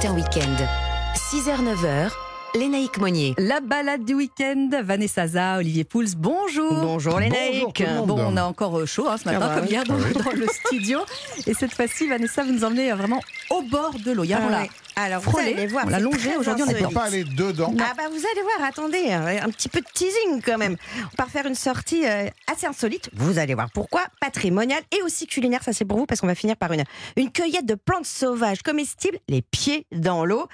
Matin 0.00 0.14
Week-end. 0.14 0.56
6h-9h, 1.14 2.10
Lénaïque 2.54 2.96
Monnier. 2.96 3.34
La 3.36 3.60
balade 3.60 4.02
du 4.02 4.14
week-end, 4.14 4.70
Vanessa 4.82 5.26
Za, 5.26 5.58
Olivier 5.58 5.84
Pouls, 5.84 6.16
bonjour. 6.16 6.72
Bonjour 6.72 7.20
Lénaïque. 7.20 7.84
Bon, 8.06 8.18
on 8.18 8.34
a 8.38 8.44
encore 8.44 8.78
euh, 8.78 8.86
chaud 8.86 9.08
hein, 9.08 9.18
ce 9.18 9.26
matin, 9.26 9.40
Ah 9.42 9.48
bah 9.48 9.60
comme 9.60 9.68
hier 9.68 9.84
dans, 9.84 9.96
oui. 9.96 10.12
dans 10.14 10.30
le 10.30 10.46
studio. 10.46 11.00
Et 11.46 11.52
cette 11.52 11.74
fois-ci, 11.74 12.08
Vanessa, 12.08 12.42
vous 12.44 12.52
nous 12.52 12.64
emmenez 12.64 12.90
euh, 12.90 12.94
vraiment 12.94 13.20
au 13.50 13.60
bord 13.60 13.92
de 14.02 14.12
l'eau. 14.12 14.24
Hier, 14.24 14.40
on 14.42 14.48
l'a 14.48 14.62
Ah 14.62 14.66
Alors, 15.00 15.22
vous 15.22 15.38
allez 15.38 15.66
voir. 15.66 15.84
on 15.86 15.88
l'a 15.88 15.98
longé, 15.98 16.36
aujourd'hui, 16.36 16.64
on 16.66 16.70
insolite. 16.70 16.92
pas 16.92 17.04
aller 17.04 17.24
dedans. 17.24 17.74
Ah 17.80 17.94
bah 17.96 18.04
vous 18.10 18.18
allez 18.32 18.42
voir, 18.42 18.68
attendez, 18.68 19.04
euh, 19.08 19.46
un 19.46 19.50
petit 19.50 19.68
peu 19.70 19.80
de 19.80 19.86
teasing 19.94 20.42
quand 20.44 20.58
même. 20.58 20.76
On 21.18 21.22
va 21.22 21.28
faire 21.28 21.46
une 21.46 21.54
sortie 21.54 22.06
euh, 22.06 22.28
assez 22.52 22.66
insolite, 22.66 23.08
vous 23.14 23.38
allez 23.38 23.54
voir 23.54 23.70
pourquoi, 23.72 24.02
patrimoniale 24.20 24.82
et 24.96 25.02
aussi 25.02 25.26
culinaire, 25.26 25.62
ça 25.62 25.72
c'est 25.72 25.86
pour 25.86 25.96
vous 25.96 26.06
parce 26.06 26.20
qu'on 26.20 26.26
va 26.26 26.34
finir 26.34 26.56
par 26.56 26.72
une, 26.72 26.84
une 27.16 27.32
cueillette 27.32 27.66
de 27.66 27.74
plantes 27.74 28.04
sauvages 28.06 28.62
comestibles, 28.62 29.18
les 29.28 29.40
pieds 29.42 29.86
dans 29.92 30.24
l'eau. 30.24 30.46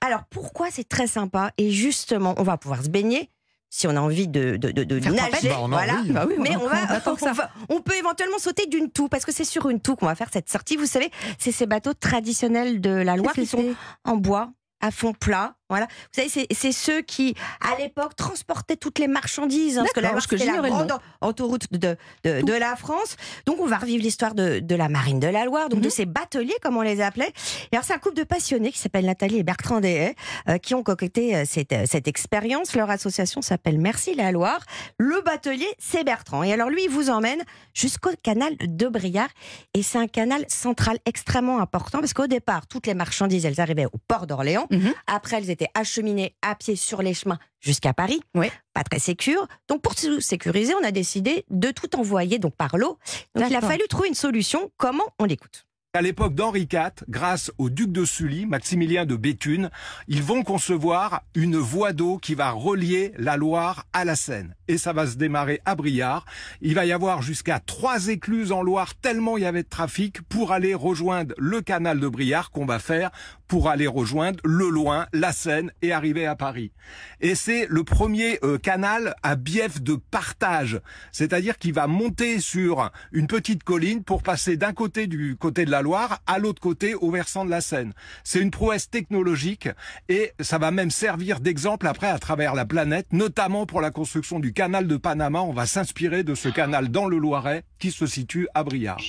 Alors 0.00 0.24
pourquoi 0.28 0.68
c'est 0.70 0.88
très 0.88 1.06
sympa? 1.06 1.52
Et 1.56 1.70
justement 1.70 2.34
on 2.36 2.42
va 2.42 2.58
pouvoir 2.58 2.82
se 2.82 2.88
baigner 2.88 3.30
si 3.70 3.86
on 3.86 3.90
a 3.96 4.00
envie 4.00 4.28
de, 4.28 4.56
de, 4.56 4.70
de, 4.70 4.84
de 4.84 5.00
Faire 5.00 5.12
nager. 5.12 5.48
Bah, 5.48 5.56
on 5.60 5.66
a 5.72 5.76
voilà. 5.76 5.94
envie. 6.00 6.10
Bah 6.12 6.24
oui, 6.26 6.34
Mais 6.38 6.56
on 6.56 6.66
va, 6.68 6.90
attend 6.92 7.14
que 7.14 7.20
ça. 7.20 7.30
on 7.30 7.34
va- 7.34 7.50
on 7.68 7.80
peut 7.80 7.96
éventuellement 7.96 8.38
sauter 8.38 8.66
d'une 8.66 8.90
toux 8.90 9.08
parce 9.08 9.24
que 9.24 9.32
c'est 9.32 9.44
sur 9.44 9.68
une 9.68 9.80
toux 9.80 9.96
qu'on 9.96 10.06
va 10.06 10.14
faire 10.14 10.28
cette 10.32 10.48
sortie. 10.48 10.76
Vous 10.76 10.86
savez, 10.86 11.10
c'est 11.38 11.52
ces 11.52 11.66
bateaux 11.66 11.94
traditionnels 11.94 12.80
de 12.80 12.90
la 12.90 13.16
Loire 13.16 13.34
qui 13.34 13.46
sont 13.46 13.74
en 14.04 14.16
bois 14.16 14.50
à 14.80 14.90
fond 14.90 15.12
plat. 15.12 15.54
Voilà. 15.68 15.86
Vous 15.86 16.22
savez, 16.22 16.28
c'est- 16.28 16.72
ceux 16.72 17.00
qui, 17.02 17.34
à 17.60 17.76
l'époque, 17.78 18.14
transportaient 18.16 18.76
toutes 18.76 18.98
les 18.98 19.08
marchandises. 19.08 19.78
hein, 19.78 19.82
parce 19.82 19.92
que 19.92 20.00
la 20.00 20.10
Loire, 20.10 20.26
que 20.26 20.36
la 20.36 20.68
grande 20.68 20.92
autoroute 21.20 21.72
de, 21.72 21.96
de, 22.24 22.42
de 22.42 22.52
la 22.52 22.76
France. 22.76 23.16
Donc, 23.46 23.60
on 23.60 23.66
va 23.66 23.78
revivre 23.78 24.02
l'histoire 24.02 24.34
de, 24.34 24.58
de 24.60 24.74
la 24.74 24.88
marine 24.88 25.18
de 25.20 25.26
la 25.28 25.44
Loire, 25.44 25.68
donc 25.68 25.80
de 25.80 25.86
Mhm. 25.86 25.90
ces 25.90 26.06
bateliers, 26.06 26.54
comme 26.62 26.76
on 26.76 26.82
les 26.82 27.00
appelait. 27.00 27.32
Et 27.72 27.76
alors, 27.76 27.84
c'est 27.84 27.94
un 27.94 27.98
couple 27.98 28.16
de 28.16 28.24
passionnés 28.24 28.70
qui 28.72 28.78
s'appellent 28.78 29.06
Nathalie 29.06 29.38
et 29.38 29.42
Bertrand 29.42 29.80
Deshaies, 29.80 30.14
euh, 30.48 30.58
qui 30.58 30.74
ont 30.74 30.82
concocté 30.82 31.34
euh, 31.36 31.44
cette, 31.46 31.72
euh, 31.72 31.84
cette 31.86 32.08
expérience. 32.08 32.74
Leur 32.76 32.90
association 32.90 33.42
s'appelle 33.42 33.78
Merci 33.78 34.14
la 34.14 34.30
Loire. 34.32 34.60
Le 34.98 35.20
batelier, 35.22 35.68
c'est 35.78 36.04
Bertrand. 36.04 36.42
Et 36.42 36.52
alors, 36.52 36.68
lui, 36.70 36.84
il 36.84 36.90
vous 36.90 37.10
emmène 37.10 37.42
jusqu'au 37.74 38.10
canal 38.22 38.54
de 38.60 38.88
Briard. 38.88 39.30
Et 39.74 39.82
c'est 39.82 39.98
un 39.98 40.06
canal 40.08 40.44
central 40.48 40.98
extrêmement 41.06 41.60
important 41.60 41.98
parce 42.00 42.12
qu'au 42.14 42.26
départ, 42.26 42.66
toutes 42.66 42.86
les 42.86 42.94
marchandises, 42.94 43.44
elles 43.46 43.60
arrivaient 43.60 43.86
au 43.86 43.98
port 44.08 44.26
d'Orléans. 44.26 44.66
Mhm. 44.70 44.92
Après, 45.06 45.36
elles 45.36 45.50
étaient 45.56 45.70
acheminées 45.74 46.34
à 46.42 46.54
pied 46.54 46.76
sur 46.76 47.02
les 47.02 47.14
chemins 47.14 47.38
jusqu'à 47.60 47.92
Paris. 47.92 48.20
Ouais. 48.34 48.52
Pas 48.74 48.84
très 48.84 48.98
sécure. 48.98 49.46
Donc, 49.68 49.82
pour 49.82 49.98
se 49.98 50.20
sécuriser, 50.20 50.74
on 50.74 50.84
a 50.84 50.92
décidé 50.92 51.44
de 51.50 51.70
tout 51.70 51.96
envoyer 51.96 52.38
donc 52.38 52.54
par 52.54 52.76
l'eau. 52.76 52.98
Donc, 53.34 53.50
il 53.50 53.56
a 53.56 53.60
fallu 53.60 53.82
trouver 53.88 54.08
une 54.08 54.14
solution. 54.14 54.70
Comment 54.76 55.04
on 55.18 55.24
l'écoute? 55.24 55.66
À 55.96 56.02
l'époque 56.02 56.34
d'Henri 56.34 56.68
IV, 56.70 57.06
grâce 57.08 57.50
au 57.56 57.70
duc 57.70 57.90
de 57.90 58.04
Sully, 58.04 58.44
Maximilien 58.44 59.06
de 59.06 59.16
Béthune, 59.16 59.70
ils 60.08 60.22
vont 60.22 60.42
concevoir 60.42 61.22
une 61.34 61.56
voie 61.56 61.94
d'eau 61.94 62.18
qui 62.18 62.34
va 62.34 62.50
relier 62.50 63.14
la 63.16 63.38
Loire 63.38 63.86
à 63.94 64.04
la 64.04 64.14
Seine. 64.14 64.54
Et 64.68 64.76
ça 64.76 64.92
va 64.92 65.06
se 65.06 65.16
démarrer 65.16 65.62
à 65.64 65.74
Briard. 65.74 66.26
Il 66.60 66.74
va 66.74 66.84
y 66.84 66.92
avoir 66.92 67.22
jusqu'à 67.22 67.60
trois 67.60 68.08
écluses 68.08 68.52
en 68.52 68.62
Loire 68.62 68.94
tellement 68.94 69.38
il 69.38 69.44
y 69.44 69.46
avait 69.46 69.62
de 69.62 69.68
trafic 69.70 70.20
pour 70.28 70.52
aller 70.52 70.74
rejoindre 70.74 71.34
le 71.38 71.62
canal 71.62 71.98
de 71.98 72.08
Briard 72.08 72.50
qu'on 72.50 72.66
va 72.66 72.78
faire 72.78 73.10
pour 73.48 73.68
aller 73.68 73.86
rejoindre 73.86 74.38
le 74.44 74.68
loin, 74.68 75.06
la 75.12 75.32
Seine 75.32 75.72
et 75.82 75.92
arriver 75.92 76.26
à 76.26 76.36
Paris. 76.36 76.72
Et 77.20 77.34
c'est 77.34 77.66
le 77.68 77.84
premier 77.84 78.38
euh, 78.42 78.58
canal 78.58 79.14
à 79.22 79.36
bief 79.36 79.82
de 79.82 79.94
partage. 79.94 80.80
C'est-à-dire 81.12 81.58
qu'il 81.58 81.72
va 81.72 81.86
monter 81.86 82.40
sur 82.40 82.90
une 83.12 83.26
petite 83.26 83.64
colline 83.64 84.02
pour 84.02 84.22
passer 84.22 84.56
d'un 84.56 84.72
côté 84.72 85.06
du 85.06 85.36
côté 85.36 85.64
de 85.64 85.70
la 85.70 85.82
Loire 85.82 86.20
à 86.26 86.38
l'autre 86.38 86.60
côté 86.60 86.94
au 86.94 87.10
versant 87.10 87.44
de 87.44 87.50
la 87.50 87.60
Seine. 87.60 87.92
C'est 88.24 88.40
une 88.40 88.50
prouesse 88.50 88.90
technologique 88.90 89.68
et 90.08 90.32
ça 90.40 90.58
va 90.58 90.70
même 90.70 90.90
servir 90.90 91.40
d'exemple 91.40 91.86
après 91.86 92.08
à 92.08 92.18
travers 92.18 92.54
la 92.54 92.64
planète, 92.64 93.12
notamment 93.12 93.66
pour 93.66 93.80
la 93.80 93.90
construction 93.90 94.40
du 94.40 94.52
canal 94.52 94.86
de 94.86 94.96
Panama. 94.96 95.42
On 95.42 95.52
va 95.52 95.66
s'inspirer 95.66 96.24
de 96.24 96.34
ce 96.34 96.48
canal 96.48 96.88
dans 96.88 97.06
le 97.06 97.18
Loiret 97.18 97.64
qui 97.78 97.90
se 97.90 98.06
situe 98.06 98.48
à 98.54 98.64
Briard. 98.64 99.00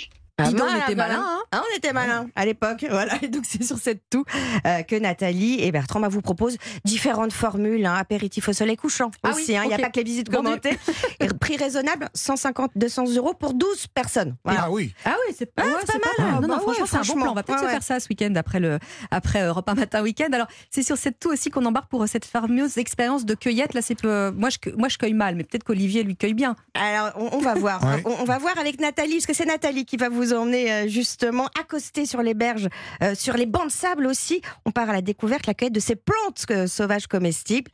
Dis 0.44 0.54
donc, 0.54 0.68
on 0.72 0.76
était 0.84 0.94
malin, 0.96 1.24
hein 1.26 1.42
Ah, 1.52 1.64
on 1.64 1.78
était 1.78 1.94
malin 1.94 2.28
à 2.36 2.46
l'époque. 2.46 2.86
Voilà. 2.92 3.14
Et 3.24 3.28
donc 3.28 3.44
c'est 3.48 3.64
sur 3.64 3.78
cette 3.78 4.04
toux 4.10 4.24
euh, 4.68 4.84
que 4.84 4.96
Nathalie 4.96 5.64
et 5.64 5.72
Bertrand 5.72 6.00
bah, 6.00 6.10
vous 6.10 6.22
proposent 6.22 6.58
différentes 6.86 7.34
formules. 7.34 7.86
Hein, 7.86 7.96
apéritif 7.96 8.48
au 8.50 8.54
soleil 8.54 8.76
couchant 8.78 9.10
Ah 9.24 9.30
aussi. 9.32 9.52
oui, 9.52 9.58
hein. 9.58 9.62
Il 9.66 9.70
n'y 9.70 9.74
a 9.74 9.80
pas 9.80 9.90
que 9.90 9.98
les 9.98 10.04
visites 10.04 10.32
Vendu. 10.32 10.46
commentées. 10.46 10.78
Et 11.20 11.28
prix 11.28 11.58
raisonnable, 11.58 12.10
150, 12.14 12.72
200 12.76 13.16
euros 13.16 13.34
pour 13.34 13.54
12 13.56 13.88
personnes. 13.88 14.36
Voilà. 14.44 14.64
Ah 14.66 14.72
oui. 14.72 14.94
Ah 15.06 15.16
oui, 15.28 15.36
c'est 15.38 15.52
pas, 15.52 15.64
Ah, 15.66 15.70
ouais, 15.70 15.86
pas 15.86 16.24
mal. 16.24 16.34
Non, 16.36 16.42
non, 16.42 16.48
Bah 16.48 16.60
franchement, 16.62 16.84
ouais, 16.84 16.90
c'est 16.90 16.98
un 16.98 17.02
bon 17.16 17.22
plan. 17.22 17.32
On 17.32 17.36
va 17.36 17.42
peut-être 17.44 17.58
Ouais, 17.58 17.62
se 17.64 17.66
ouais. 17.68 17.72
faire 17.74 17.84
ça 17.84 18.00
ce 18.00 18.08
week-end 18.10 18.34
après, 18.36 18.60
le, 18.60 18.78
après 19.10 19.42
Europe 19.44 19.68
1 19.68 19.74
Matin 19.76 20.04
Week-end. 20.04 20.28
Alors, 20.34 20.48
c'est 20.70 20.84
sur 20.84 20.98
cette 20.98 21.20
toux 21.20 21.32
aussi 21.32 21.50
qu'on 21.50 21.66
embarque 21.66 21.90
pour 21.90 22.04
euh, 22.04 22.08
cette 22.08 22.26
fameuse 22.26 22.78
expérience 22.78 23.26
de 23.26 23.34
cueillette. 23.34 23.74
Là, 23.74 23.82
c'est 23.82 23.96
peu- 23.96 24.32
moi, 24.32 24.50
je, 24.50 24.58
moi, 24.78 24.88
je 24.90 24.98
cueille 25.00 25.14
mal, 25.14 25.36
mais 25.36 25.44
peut-être 25.44 25.64
qu'Olivier 25.64 26.04
lui 26.04 26.16
cueille 26.16 26.34
bien. 26.36 26.56
Alors, 26.76 27.12
on, 27.16 27.38
on 27.38 27.40
va 27.42 27.56
voir. 27.56 27.84
Ouais. 27.84 28.04
on, 28.06 28.22
on 28.22 28.26
va 28.26 28.38
voir 28.38 28.58
avec 28.60 28.80
Nathalie, 28.80 29.16
parce 29.16 29.26
que 29.26 29.34
c'est 29.34 29.46
Nathalie 29.46 29.86
qui 29.86 29.98
va 29.98 30.10
vous 30.10 30.27
emmener 30.34 30.72
euh, 30.72 30.88
justement 30.88 31.48
accoster 31.60 32.06
sur 32.06 32.22
les 32.22 32.34
berges, 32.34 32.70
euh, 33.04 33.16
sur 33.16 33.36
les 33.36 33.46
bancs 33.46 33.68
de 33.68 33.72
sable 33.72 34.08
aussi. 34.08 34.42
On 34.66 34.72
part 34.72 34.90
à 34.90 34.94
la 34.94 35.02
découverte, 35.02 35.48
la 35.48 35.54
cueillette 35.54 35.74
de 35.74 35.80
ces 35.80 35.96
plantes 35.96 36.46
euh, 36.52 36.68
sauvages 36.68 37.08
comestibles. 37.08 37.72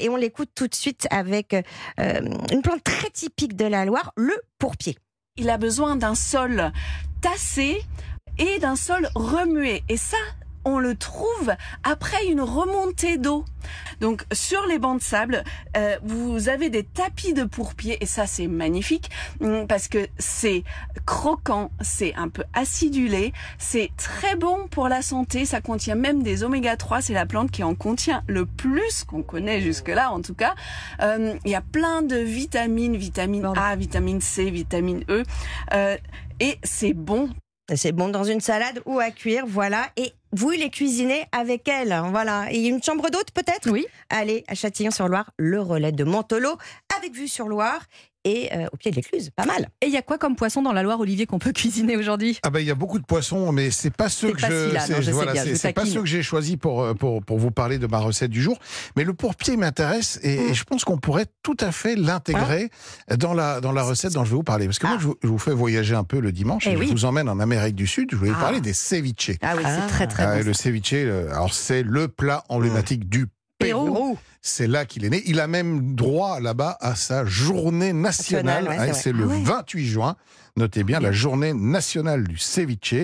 Et 0.00 0.08
on 0.08 0.16
l'écoute 0.16 0.50
tout 0.54 0.66
de 0.66 0.74
suite 0.74 1.06
avec 1.10 1.54
une 1.98 2.62
plante 2.62 2.82
très 2.82 3.10
typique 3.10 3.54
de 3.54 3.66
la 3.66 3.84
Loire, 3.84 4.12
le 4.16 4.34
pourpier. 4.58 4.96
il 5.36 5.50
a 5.50 5.58
besoin 5.58 5.96
d'un 5.96 6.14
sol 6.14 6.72
tassé 7.20 7.82
et 8.38 8.58
d'un 8.58 8.76
sol 8.76 9.08
remué. 9.14 9.82
Et 9.88 9.96
ça, 9.96 10.16
on 10.64 10.78
le 10.78 10.94
trouve 10.94 11.52
après 11.82 12.26
une 12.26 12.40
remontée 12.40 13.16
d'eau. 13.18 13.44
Donc 14.00 14.24
sur 14.32 14.66
les 14.66 14.78
bancs 14.78 14.98
de 14.98 15.02
sable, 15.02 15.44
euh, 15.76 15.96
vous 16.02 16.48
avez 16.48 16.68
des 16.68 16.82
tapis 16.82 17.32
de 17.32 17.44
pourpier 17.44 17.96
et 18.02 18.06
ça 18.06 18.26
c'est 18.26 18.46
magnifique 18.46 19.10
hum, 19.40 19.66
parce 19.66 19.88
que 19.88 20.06
c'est 20.18 20.64
croquant, 21.06 21.70
c'est 21.80 22.14
un 22.14 22.28
peu 22.28 22.44
acidulé, 22.52 23.32
c'est 23.58 23.90
très 23.96 24.36
bon 24.36 24.68
pour 24.68 24.88
la 24.88 25.02
santé, 25.02 25.44
ça 25.44 25.60
contient 25.60 25.94
même 25.94 26.22
des 26.22 26.44
oméga 26.44 26.76
3, 26.76 27.00
c'est 27.00 27.14
la 27.14 27.26
plante 27.26 27.50
qui 27.50 27.62
en 27.62 27.74
contient 27.74 28.22
le 28.26 28.46
plus 28.46 29.04
qu'on 29.04 29.22
connaît 29.22 29.60
jusque-là 29.60 30.10
en 30.10 30.20
tout 30.20 30.34
cas. 30.34 30.54
Euh, 31.00 31.34
Il 31.44 31.50
y 31.50 31.54
a 31.54 31.62
plein 31.62 32.02
de 32.02 32.16
vitamines, 32.16 32.96
vitamine 32.96 33.46
A, 33.56 33.76
vitamine 33.76 34.20
C, 34.20 34.50
vitamine 34.50 35.04
E 35.08 35.22
euh, 35.72 35.96
et 36.40 36.58
c'est 36.62 36.92
bon 36.92 37.30
C'est 37.72 37.92
bon 37.92 38.08
dans 38.08 38.24
une 38.24 38.40
salade 38.40 38.82
ou 38.84 38.98
à 38.98 39.10
cuire, 39.10 39.44
voilà. 39.46 39.88
Et 39.96 40.12
vous 40.36 40.50
les 40.50 40.70
cuisinez 40.70 41.24
avec 41.32 41.68
elle, 41.68 41.92
hein, 41.92 42.08
voilà. 42.10 42.46
Et 42.52 42.66
une 42.66 42.82
chambre 42.82 43.08
d'hôte 43.10 43.30
peut-être 43.32 43.70
Oui. 43.70 43.86
Allez, 44.10 44.44
à 44.48 44.54
Châtillon-sur-Loire, 44.54 45.30
le 45.38 45.60
relais 45.60 45.92
de 45.92 46.04
Mantelot, 46.04 46.56
avec 46.98 47.14
vue 47.14 47.28
sur 47.28 47.46
Loire 47.48 47.80
et 48.26 48.48
euh, 48.54 48.64
au 48.72 48.78
pied 48.78 48.90
de 48.90 48.96
l'écluse. 48.96 49.28
Pas 49.36 49.44
mal. 49.44 49.68
Et 49.82 49.86
il 49.86 49.92
y 49.92 49.98
a 49.98 50.02
quoi 50.02 50.16
comme 50.16 50.34
poisson 50.34 50.62
dans 50.62 50.72
la 50.72 50.82
Loire, 50.82 50.98
Olivier, 50.98 51.26
qu'on 51.26 51.38
peut 51.38 51.52
cuisiner 51.60 51.94
aujourd'hui? 51.98 52.38
Ah 52.42 52.48
ben 52.48 52.60
il 52.60 52.64
y 52.66 52.70
a 52.70 52.74
beaucoup 52.74 52.98
de 52.98 53.04
poissons, 53.04 53.52
mais 53.52 53.70
c'est 53.70 53.94
pas 53.94 54.08
ceux 54.08 54.32
que 54.32 54.40
pas 54.40 54.48
je, 55.02 55.10
voilà, 55.10 55.34
c'est 55.54 55.74
pas 55.74 55.84
ceux 55.84 56.00
que 56.00 56.06
j'ai 56.06 56.22
choisi 56.22 56.56
pour, 56.56 56.82
euh, 56.82 56.94
pour 56.94 57.22
pour 57.22 57.38
vous 57.38 57.50
parler 57.50 57.76
de 57.76 57.86
ma 57.86 57.98
recette 57.98 58.30
du 58.30 58.40
jour. 58.40 58.58
Mais 58.96 59.04
le 59.04 59.12
pourpier 59.12 59.58
m'intéresse 59.58 60.20
et, 60.22 60.38
Mm. 60.38 60.48
et 60.48 60.54
je 60.54 60.64
pense 60.64 60.84
qu'on 60.84 60.96
pourrait 60.96 61.26
tout 61.42 61.56
à 61.60 61.70
fait 61.70 61.96
l'intégrer 61.96 62.70
dans 63.14 63.34
la 63.34 63.60
dans 63.60 63.72
la 63.72 63.82
recette 63.82 64.14
dont 64.14 64.24
je 64.24 64.30
vais 64.30 64.36
vous 64.36 64.42
parler. 64.42 64.64
Parce 64.66 64.78
que 64.78 64.86
moi 64.86 64.96
Ah. 64.98 65.02
je 65.02 65.06
vous, 65.08 65.16
je 65.22 65.28
vous 65.28 65.38
fais 65.38 65.52
voyager 65.52 65.94
un 65.94 66.04
peu 66.04 66.18
le 66.18 66.32
dimanche. 66.32 66.66
Eh 66.66 66.72
et 66.72 66.76
oui. 66.78 66.86
Je 66.88 66.92
vous 66.92 67.04
emmène 67.04 67.28
en 67.28 67.40
Amérique 67.40 67.74
du 67.74 67.86
Sud. 67.86 68.08
Je 68.10 68.16
voulais 68.16 68.30
vous 68.30 68.36
Ah. 68.40 68.44
parler 68.44 68.62
des 68.62 68.72
ceviches. 68.72 69.32
Ah 69.42 69.52
oui, 69.54 69.62
Ah. 69.66 69.80
c'est 69.82 69.88
très 69.94 70.06
très 70.06 70.23
Ah, 70.24 70.34
bon. 70.34 70.40
et 70.40 70.42
le 70.42 70.52
ceviche, 70.52 70.92
euh, 70.94 71.30
alors 71.30 71.52
c'est 71.54 71.82
le 71.82 72.08
plat 72.08 72.44
emblématique 72.48 73.08
du 73.08 73.26
Pérou. 73.58 74.18
C'est 74.42 74.66
là 74.66 74.84
qu'il 74.84 75.04
est 75.04 75.10
né. 75.10 75.22
Il 75.26 75.40
a 75.40 75.46
même 75.46 75.94
droit 75.94 76.38
là-bas 76.40 76.76
à 76.80 76.96
sa 76.96 77.24
journée 77.24 77.92
nationale. 77.92 78.64
Nationale, 78.64 78.80
ouais, 78.80 78.90
Hein, 78.90 78.92
c'est 78.92 79.12
le 79.12 79.24
Ah 79.24 79.28
ouais. 79.28 79.42
28 79.42 79.86
juin. 79.86 80.16
Notez 80.56 80.84
bien 80.84 81.00
la 81.00 81.10
journée 81.12 81.52
nationale 81.52 82.28
du 82.28 82.36
ceviche. 82.36 82.94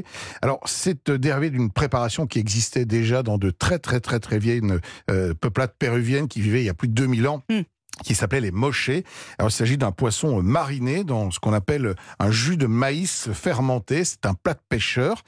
Alors, 0.40 0.60
c'est 0.66 1.08
euh, 1.08 1.18
dérivé 1.18 1.50
d'une 1.50 1.70
préparation 1.70 2.26
qui 2.26 2.38
existait 2.38 2.84
déjà 2.84 3.22
dans 3.24 3.38
de 3.38 3.50
très 3.50 3.78
très 3.78 3.98
très 4.00 4.20
très 4.20 4.38
vieilles 4.38 4.62
euh, 5.10 5.34
peuplades 5.34 5.72
péruviennes 5.78 6.28
qui 6.28 6.40
vivaient 6.40 6.62
il 6.62 6.66
y 6.66 6.70
a 6.70 6.74
plus 6.74 6.88
de 6.88 6.94
2000 6.94 7.26
ans. 7.26 7.42
Hmm. 7.48 7.62
Qui 8.04 8.14
s'appelait 8.14 8.40
les 8.40 8.50
mochés. 8.50 9.04
Alors, 9.38 9.50
il 9.50 9.54
s'agit 9.54 9.78
d'un 9.78 9.92
poisson 9.92 10.42
mariné 10.42 11.04
dans 11.04 11.30
ce 11.30 11.38
qu'on 11.38 11.52
appelle 11.52 11.94
un 12.18 12.30
jus 12.30 12.56
de 12.56 12.66
maïs 12.66 13.30
fermenté. 13.32 14.04
C'est 14.04 14.26
un 14.26 14.34
plat 14.34 14.54
de 14.54 14.60
pêcheur. 14.68 15.22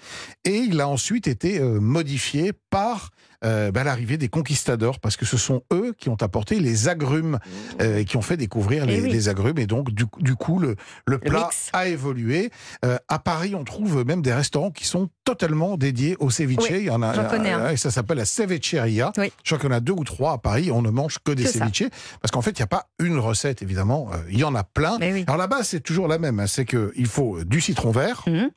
Et 0.44 0.56
il 0.56 0.80
a 0.80 0.88
ensuite 0.88 1.26
été 1.26 1.60
euh, 1.60 1.80
modifié 1.80 2.52
par 2.70 3.10
euh, 3.44 3.70
bah, 3.72 3.84
l'arrivée 3.84 4.16
des 4.16 4.28
conquistadors, 4.28 4.98
parce 5.00 5.16
que 5.16 5.24
ce 5.26 5.36
sont 5.36 5.62
eux 5.72 5.94
qui 5.98 6.08
ont 6.08 6.16
apporté 6.20 6.60
les 6.60 6.88
agrumes, 6.88 7.38
euh, 7.80 7.98
et 7.98 8.04
qui 8.04 8.16
ont 8.16 8.22
fait 8.22 8.36
découvrir 8.36 8.86
les, 8.86 8.96
Eh 8.98 9.00
oui. 9.02 9.10
les 9.10 9.28
agrumes. 9.28 9.58
Et 9.58 9.66
donc, 9.66 9.90
du, 9.90 10.04
du 10.20 10.34
coup, 10.34 10.58
le, 10.58 10.76
le 11.06 11.18
plat 11.18 11.48
a 11.72 11.86
évolué. 11.88 12.50
Euh, 12.84 12.98
à 13.08 13.18
Paris, 13.18 13.54
on 13.54 13.64
trouve 13.64 14.04
même 14.04 14.22
des 14.22 14.32
restaurants 14.32 14.70
qui 14.70 14.84
sont 14.86 15.08
totalement 15.24 15.76
dédiés 15.76 16.16
au 16.20 16.30
ceviche. 16.30 16.58
Oui, 16.62 16.68
il 16.80 16.84
y 16.84 16.90
en 16.90 17.02
a, 17.02 17.08
un. 17.08 17.44
euh, 17.60 17.70
et 17.70 17.76
ça 17.76 17.90
s'appelle 17.90 18.18
la 18.18 18.24
cevicheria. 18.24 19.12
Oui. 19.18 19.32
Je 19.44 19.48
crois 19.50 19.58
qu'il 19.58 19.70
y 19.70 19.72
en 19.72 19.76
a 19.76 19.80
deux 19.80 19.92
ou 19.92 20.04
trois 20.04 20.32
à 20.32 20.38
Paris. 20.38 20.70
On 20.70 20.82
ne 20.82 20.90
mange 20.90 21.18
que 21.24 21.32
des 21.32 21.44
Que 21.44 21.48
ceviches. 21.50 21.84
Parce 22.20 22.30
qu'en 22.30 22.42
fait, 22.42 22.50
il 22.50 22.58
n'y 22.60 22.64
a 22.64 22.66
pas 22.68 22.88
une 22.98 23.18
recette, 23.18 23.62
évidemment. 23.62 24.08
Il 24.30 24.38
y 24.38 24.44
en 24.44 24.54
a 24.54 24.64
plein. 24.64 24.98
Oui. 25.00 25.24
Alors 25.26 25.36
la 25.38 25.46
base, 25.46 25.68
c'est 25.68 25.80
toujours 25.80 26.08
la 26.08 26.18
même. 26.18 26.40
hein. 26.40 26.46
C'est 26.46 26.64
qu'il 26.64 27.06
faut 27.06 27.42
du 27.44 27.60
citron 27.60 27.90
vert, 27.90 28.22
Mhm. 28.26 28.50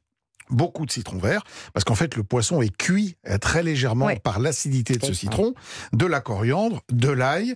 Beaucoup 0.50 0.86
de 0.86 0.92
citron 0.92 1.18
vert, 1.18 1.44
parce 1.74 1.84
qu'en 1.84 1.96
fait 1.96 2.16
le 2.16 2.24
poisson 2.24 2.62
est 2.62 2.76
cuit 2.76 3.16
euh, 3.28 3.38
très 3.38 3.64
légèrement 3.64 4.16
par 4.18 4.40
l'acidité 4.40 4.96
de 4.96 5.06
ce 5.06 5.14
citron, 5.14 5.54
de 5.94 6.06
la 6.06 6.22
coriandre, 6.22 6.82
de 6.92 7.10
l'ail, 7.10 7.56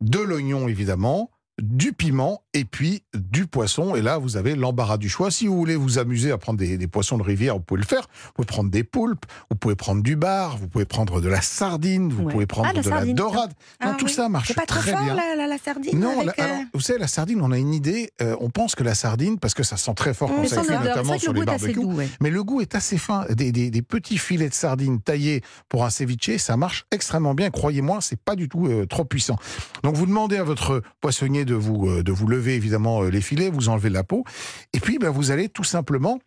de 0.00 0.18
l'oignon 0.18 0.68
évidemment, 0.68 1.30
du 1.62 1.92
piment 1.92 2.42
et 2.52 2.64
puis 2.64 3.02
du 3.14 3.46
poisson. 3.46 3.94
Et 3.96 4.02
là, 4.02 4.18
vous 4.18 4.36
avez 4.36 4.54
l'embarras 4.54 4.98
du 4.98 5.08
choix. 5.08 5.30
Si 5.30 5.46
vous 5.46 5.56
voulez 5.56 5.76
vous 5.76 5.98
amuser 5.98 6.30
à 6.30 6.38
prendre 6.38 6.58
des, 6.58 6.76
des 6.76 6.86
poissons 6.86 7.16
de 7.18 7.22
rivière, 7.22 7.54
vous 7.54 7.62
pouvez 7.62 7.80
le 7.80 7.86
faire. 7.86 8.08
Vous 8.26 8.32
pouvez 8.34 8.46
prendre 8.46 8.70
des 8.70 8.84
poulpes, 8.84 9.24
vous 9.50 9.56
pouvez 9.56 9.74
prendre 9.74 10.02
du 10.02 10.16
bar, 10.16 10.58
vous 10.58 10.68
pouvez 10.68 10.84
prendre 10.84 11.20
de 11.20 11.28
la 11.28 11.40
sardine, 11.40 12.12
vous 12.12 12.24
Ouais. 12.24 12.32
pouvez 12.32 12.46
prendre 12.46 12.68
Ah, 12.70 12.72
la 12.74 12.82
de 12.82 12.88
la 12.90 12.96
sardine, 12.96 13.14
dorade. 13.14 13.52
Non, 13.82 13.92
Ah 13.92 13.96
tout 13.98 14.08
ça 14.08 14.28
marche 14.28 14.48
C'est 14.48 14.54
pas 14.54 14.66
trop 14.66 14.80
très 14.80 14.92
fort 14.92 15.02
bien. 15.02 15.14
la, 15.14 15.34
la- 15.34 15.46
la 15.46 15.58
sardine 15.58 15.98
Non, 15.98 16.20
avec, 16.20 16.36
la- 16.36 16.44
euh, 16.44 16.48
alors, 16.54 16.64
vous 16.74 16.80
savez, 16.80 16.98
la 16.98 17.08
sardine, 17.08 17.40
on 17.40 17.52
a 17.52 17.58
une 17.58 17.72
idée. 17.74 18.10
euh, 18.20 18.36
on 18.40 18.50
pense 18.50 18.74
que 18.74 18.82
la 18.84 18.94
sardine, 18.94 19.38
parce 19.38 19.54
que 19.54 19.62
ça 19.62 19.76
sent 19.76 19.94
très 19.94 20.12
fort 20.14 20.28
quand 20.28 20.46
ça 20.48 20.62
notamment 20.62 21.18
sur 21.18 21.32
le 21.32 21.40
les 21.40 21.46
barbecues. 21.46 21.72
doux. 21.74 21.92
ouais. 21.94 22.08
Mais 22.20 22.30
le 22.30 22.42
goût 22.44 22.60
est 22.60 22.74
assez 22.74 22.98
fin. 22.98 23.24
Des, 23.30 23.52
des- 23.52 23.70
des 23.70 23.82
petits 23.82 24.18
filets 24.18 24.48
de 24.48 24.54
sardines 24.54 25.00
taillés 25.00 25.42
pour 25.68 25.84
un 25.84 25.90
ceviche, 25.90 26.36
ça 26.38 26.56
marche 26.56 26.84
extrêmement 26.90 27.34
bien. 27.34 27.50
Croyez-moi, 27.50 27.98
c'est 28.00 28.18
pas 28.20 28.34
du 28.36 28.48
tout 28.48 28.66
euh, 28.66 28.86
trop 28.86 29.04
puissant. 29.04 29.36
Donc 29.82 29.94
vous 29.96 30.06
demandez 30.06 30.36
à 30.36 30.44
votre 30.44 30.82
poissonnier 31.00 31.44
de 31.46 31.54
vous, 31.54 31.88
euh, 31.88 32.02
de 32.02 32.12
vous 32.12 32.26
lever 32.26 32.54
évidemment 32.54 33.02
euh, 33.02 33.08
les 33.10 33.20
filets, 33.22 33.48
vous 33.50 33.68
enlevez 33.70 33.88
la 33.90 34.04
peau, 34.04 34.24
et 34.74 34.80
puis 34.80 34.98
ben, 34.98 35.08
vous 35.10 35.30
allez 35.30 35.48
tout 35.48 35.64
simplement 35.64 36.18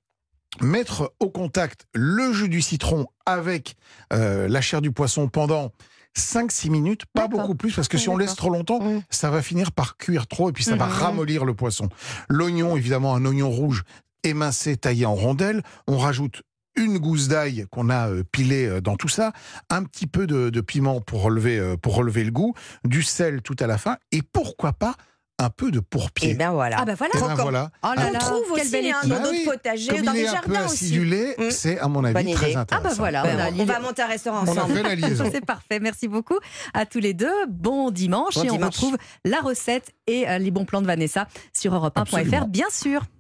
mettre 0.62 1.13
au 1.19 1.30
contact 1.30 1.86
le 1.94 2.33
jus 2.33 2.50
du 2.50 2.62
citron 2.62 3.06
avec 3.25 3.75
euh, 4.13 4.48
la 4.48 4.62
chair 4.62 4.81
du 4.81 4.92
poisson 4.92 5.27
pendant 5.27 5.71
5-6 6.18 6.71
minutes, 6.71 7.04
pas 7.13 7.27
beaucoup 7.27 7.54
plus, 7.54 7.71
parce 7.75 7.88
que 7.88 7.98
si 8.00 8.10
on 8.10 8.18
laisse 8.18 8.36
trop 8.36 8.50
longtemps, 8.50 8.80
Mm. 8.81 9.01
ça 9.12 9.30
va 9.30 9.44
finir 9.44 9.71
par 9.71 9.95
cuire 9.98 10.25
trop 10.25 10.50
et 10.50 10.54
puis 10.54 10.63
ça 10.63 10.75
va 10.75 10.88
Mhm. 10.88 10.92
ramollir 10.94 11.45
le 11.45 11.54
poisson. 11.54 11.88
L'oignon, 12.30 12.75
évidemment, 12.75 13.13
un 13.16 13.24
oignon 13.25 13.50
rouge 13.51 13.83
émincé, 14.24 14.75
taillé 14.75 15.06
en 15.06 15.13
rondelles. 15.16 15.62
On 15.88 15.98
rajoute 15.98 16.42
une 16.80 16.98
gousse 16.98 17.28
d'ail 17.28 17.66
qu'on 17.72 17.90
a 17.90 18.10
euh, 18.10 18.24
pilé 18.31 18.66
euh, 18.66 18.81
dans 18.81 18.96
tout 18.96 19.08
ça, 19.10 19.31
un 19.70 19.84
petit 19.84 20.08
peu 20.08 20.26
de, 20.28 20.50
de 20.50 20.62
piment 20.62 21.02
pour 21.02 21.22
relever, 21.22 21.60
euh, 21.60 21.76
pour 21.78 21.96
relever 21.96 22.24
le 22.24 22.31
goût, 22.31 22.54
du 22.86 23.04
sel 23.04 23.42
tout 23.42 23.56
à 23.60 23.68
la 23.68 23.78
fin, 23.78 23.98
et 24.12 24.22
pourquoi 24.22 24.74
pas 24.74 24.96
un 25.42 25.50
peu 25.50 25.72
de 25.72 25.80
pourpier. 25.80 26.31
Et 26.31 26.34
bien 26.34 26.52
voilà. 26.52 26.76
Ah 26.81 26.84
bah 26.86 26.96
voilà. 26.96 27.14
Et 27.16 27.20
ben 27.20 27.26
croquant. 27.28 27.44
voilà. 27.44 27.72
Oh 27.81 27.88
là 27.96 28.06
On 28.10 28.12
là, 28.12 28.20
trouve 28.20 28.44
quelle 28.56 28.62
aussi 28.64 28.72
belle 28.72 28.86
hein, 28.92 29.08
dans 29.08 29.22
Bah 29.22 29.28
oui. 29.31 29.44
potagers, 29.46 29.88
Comme 29.96 30.02
dans 30.02 30.12
il 30.12 30.18
les 30.18 30.24
est 30.24 30.28
un 30.28 30.42
peu 30.42 30.54
jardins 30.54 30.66
aussi. 30.66 30.84
acidulé, 30.86 31.36
Mm. 31.40 31.52
c'est 31.52 31.80
à 31.80 31.88
mon 31.88 32.04
avis 32.04 32.14
Bonne 32.26 32.34
très 32.34 32.48
idée. 32.50 32.56
intéressant. 32.58 32.86
Ah 32.86 32.90
bah 32.90 32.96
voilà, 32.98 33.52
on 33.58 33.64
va 33.64 33.80
monter 33.80 34.02
un 34.02 34.08
restaurant 34.08 34.42
On 34.46 34.48
a 34.48 34.52
ensemble. 34.52 34.74
fait 34.76 34.84
la 34.84 34.96
liaison. 34.96 35.30
C'est 35.31 35.46
parfait. 35.46 35.80
Merci 35.80 36.10
beaucoup 36.10 36.38
à 36.74 36.86
tous 36.86 37.00
les 37.00 37.14
deux. 37.14 37.31
Bon 37.48 37.90
dimanche 37.90 38.36
Bon 38.36 38.44
et 38.44 38.50
on 38.50 38.56
dimanche. 38.56 38.76
retrouve 38.76 38.98
la 39.24 39.40
recette 39.40 39.92
et 40.08 40.26
les 40.40 40.52
bons 40.52 40.66
plans 40.66 40.81
de 40.81 40.88
Vanessa 40.88 41.26
sur 41.58 41.74
europe1.fr 41.74 42.02
Absolument. 42.02 42.48
bien 42.50 42.68
sûr. 42.70 43.04